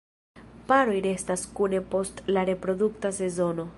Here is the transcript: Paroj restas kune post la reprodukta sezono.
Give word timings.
Paroj 0.71 0.95
restas 1.07 1.43
kune 1.59 1.81
post 1.93 2.25
la 2.37 2.47
reprodukta 2.51 3.13
sezono. 3.21 3.69